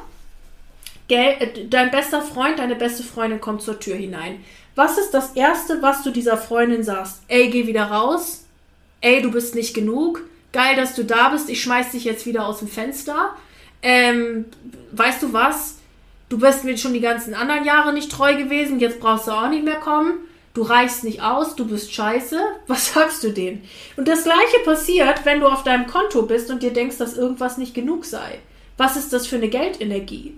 [1.07, 4.43] dein bester Freund, deine beste Freundin kommt zur Tür hinein.
[4.75, 7.21] Was ist das Erste, was du dieser Freundin sagst?
[7.27, 8.45] Ey, geh wieder raus.
[9.01, 10.21] Ey, du bist nicht genug.
[10.51, 11.49] Geil, dass du da bist.
[11.49, 13.35] Ich schmeiß dich jetzt wieder aus dem Fenster.
[13.81, 14.45] Ähm,
[14.91, 15.75] weißt du was?
[16.27, 18.79] Du bist mir schon die ganzen anderen Jahre nicht treu gewesen.
[18.79, 20.13] Jetzt brauchst du auch nicht mehr kommen.
[20.55, 22.39] Du reichst nicht aus, du bist scheiße.
[22.67, 23.63] Was sagst du denen?
[23.95, 27.57] Und das gleiche passiert, wenn du auf deinem Konto bist und dir denkst, dass irgendwas
[27.57, 28.39] nicht genug sei.
[28.77, 30.35] Was ist das für eine Geldenergie?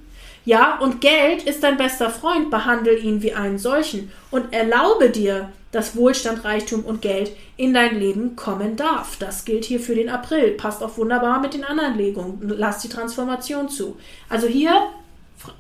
[0.48, 5.50] Ja, und Geld ist dein bester Freund, behandle ihn wie einen solchen und erlaube dir,
[5.74, 9.18] dass Wohlstand, Reichtum und Geld in dein Leben kommen darf.
[9.20, 10.52] Das gilt hier für den April.
[10.52, 12.40] Passt auch wunderbar mit den anderen Legungen.
[12.42, 13.98] Lass die Transformation zu.
[14.30, 14.88] Also hier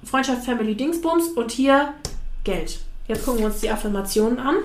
[0.06, 1.93] Freundschaft, Family, Dingsbums und hier
[2.45, 2.80] Geld.
[3.10, 4.56] Jetzt gucken wir uns die Affirmationen an.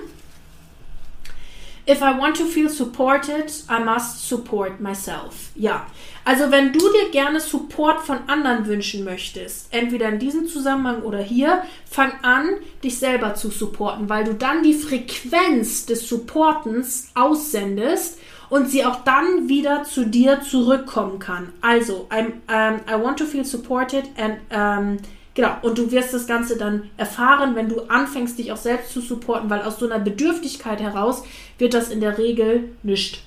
[1.85, 5.51] If I want to feel supported, I must support myself.
[5.55, 5.85] Ja,
[6.23, 11.19] also wenn du dir gerne Support von anderen wünschen möchtest, entweder in diesem Zusammenhang oder
[11.19, 12.51] hier, fang an,
[12.83, 18.17] dich selber zu supporten, weil du dann die Frequenz des Supportens aussendest
[18.49, 21.51] und sie auch dann wieder zu dir zurückkommen kann.
[21.59, 24.97] Also, I'm, um, I want to feel supported and um,
[25.35, 29.01] Genau, und du wirst das Ganze dann erfahren, wenn du anfängst, dich auch selbst zu
[29.01, 31.23] supporten, weil aus so einer Bedürftigkeit heraus
[31.57, 33.23] wird das in der Regel nicht.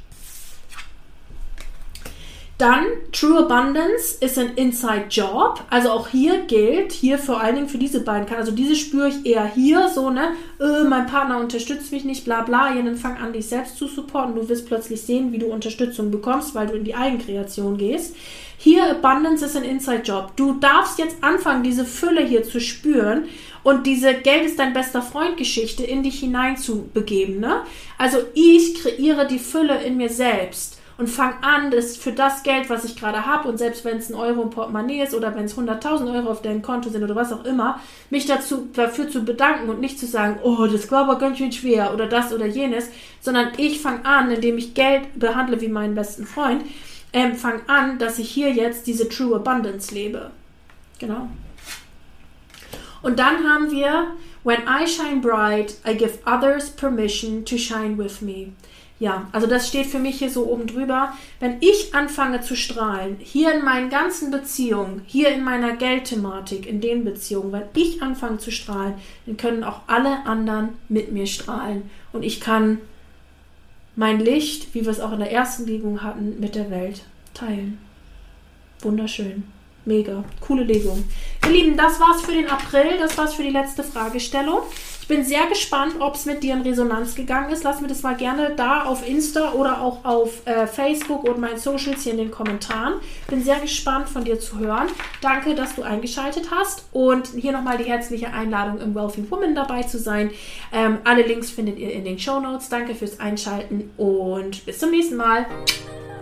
[2.58, 5.62] Dann True Abundance ist ein Inside Job.
[5.68, 9.08] Also auch hier gilt, hier vor allen Dingen für diese beiden kann, also diese spüre
[9.08, 12.96] ich eher hier so, ne, äh, mein Partner unterstützt mich nicht, bla bla, ja, dann
[12.96, 14.34] fang an, dich selbst zu supporten.
[14.34, 18.16] Du wirst plötzlich sehen, wie du Unterstützung bekommst, weil du in die Eigenkreation gehst.
[18.58, 20.32] Hier Abundance ist ein Inside Job.
[20.36, 23.26] Du darfst jetzt anfangen, diese Fülle hier zu spüren
[23.62, 27.62] und diese Geld ist dein bester Freund Geschichte in dich hinein zu begeben, ne?
[27.98, 32.70] Also ich kreiere die Fülle in mir selbst und fang an, das für das Geld,
[32.70, 35.44] was ich gerade habe und selbst wenn es ein Euro im Portemonnaie ist oder wenn
[35.44, 39.24] es 100.000 Euro auf deinem Konto sind oder was auch immer, mich dazu dafür zu
[39.24, 42.46] bedanken und nicht zu sagen, oh, das war aber ganz schön schwer oder das oder
[42.46, 42.88] jenes,
[43.20, 46.62] sondern ich fange an, indem ich Geld behandle wie meinen besten Freund,
[47.16, 50.30] ähm, fang an, dass ich hier jetzt diese True Abundance lebe.
[50.98, 51.28] Genau.
[53.02, 54.08] Und dann haben wir
[54.44, 58.52] When I shine bright, I give others permission to shine with me.
[59.00, 61.14] Ja, also das steht für mich hier so oben drüber.
[61.40, 66.80] Wenn ich anfange zu strahlen, hier in meinen ganzen Beziehungen, hier in meiner Geldthematik, in
[66.80, 68.94] den Beziehungen, wenn ich anfange zu strahlen,
[69.24, 71.90] dann können auch alle anderen mit mir strahlen.
[72.12, 72.78] Und ich kann
[73.96, 77.02] mein Licht, wie wir es auch in der ersten Legung hatten, mit der Welt
[77.34, 77.78] teilen.
[78.80, 79.44] Wunderschön.
[79.86, 80.24] Mega.
[80.40, 81.04] Coole Legung.
[81.46, 82.98] Ihr Lieben, das war's für den April.
[82.98, 84.62] Das war's für die letzte Fragestellung.
[85.00, 87.62] Ich bin sehr gespannt, ob es mit dir in Resonanz gegangen ist.
[87.62, 91.58] Lass mir das mal gerne da auf Insta oder auch auf äh, Facebook und meinen
[91.58, 92.94] Socials hier in den Kommentaren.
[93.28, 94.88] Bin sehr gespannt von dir zu hören.
[95.20, 99.84] Danke, dass du eingeschaltet hast und hier nochmal die herzliche Einladung im Wealthy Woman dabei
[99.84, 100.32] zu sein.
[100.72, 102.68] Ähm, alle Links findet ihr in den Show Notes.
[102.68, 105.46] Danke fürs Einschalten und bis zum nächsten Mal.